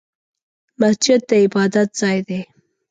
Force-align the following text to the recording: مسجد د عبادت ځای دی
مسجد 0.81 1.19
د 1.29 1.31
عبادت 1.45 1.89
ځای 2.01 2.17
دی 2.27 2.41